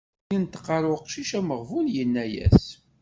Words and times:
Yenṭeq 0.31 0.65
ar 0.75 0.83
uqcic 0.93 1.31
ameɣbun 1.39 1.85
yenna-as. 1.95 2.63